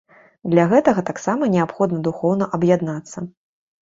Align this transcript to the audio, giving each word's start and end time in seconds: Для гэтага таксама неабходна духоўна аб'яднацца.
Для 0.53 0.63
гэтага 0.71 1.03
таксама 1.11 1.51
неабходна 1.55 1.99
духоўна 2.11 2.45
аб'яднацца. 2.59 3.17